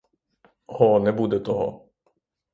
О, 0.67 0.99
не 0.99 1.11
буде 1.11 1.39
того! 1.39 1.87